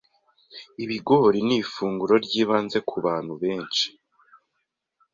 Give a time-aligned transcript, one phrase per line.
[0.83, 3.87] Ibigori ni ifunguro ry’ibanze ku bantu benshi,